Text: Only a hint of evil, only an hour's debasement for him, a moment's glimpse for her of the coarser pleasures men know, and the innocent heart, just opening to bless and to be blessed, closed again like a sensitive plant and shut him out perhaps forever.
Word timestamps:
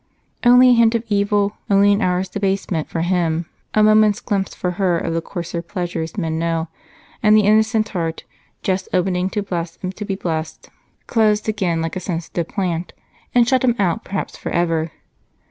Only 0.43 0.69
a 0.69 0.73
hint 0.73 0.95
of 0.95 1.03
evil, 1.09 1.57
only 1.69 1.93
an 1.93 2.01
hour's 2.01 2.27
debasement 2.27 2.89
for 2.89 3.01
him, 3.01 3.45
a 3.75 3.83
moment's 3.83 4.19
glimpse 4.19 4.55
for 4.55 4.71
her 4.81 4.97
of 4.97 5.13
the 5.13 5.21
coarser 5.21 5.61
pleasures 5.61 6.17
men 6.17 6.39
know, 6.39 6.69
and 7.21 7.37
the 7.37 7.43
innocent 7.43 7.89
heart, 7.89 8.23
just 8.63 8.89
opening 8.95 9.29
to 9.29 9.43
bless 9.43 9.77
and 9.83 9.95
to 9.97 10.03
be 10.03 10.15
blessed, 10.15 10.71
closed 11.05 11.47
again 11.47 11.81
like 11.83 11.95
a 11.95 11.99
sensitive 11.99 12.47
plant 12.47 12.93
and 13.35 13.47
shut 13.47 13.63
him 13.63 13.75
out 13.77 14.03
perhaps 14.03 14.35
forever. 14.35 14.91